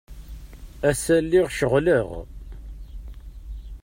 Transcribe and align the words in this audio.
Ass-a 0.89 1.15
lliɣ 1.23 1.47
ceɣleɣ. 1.57 2.09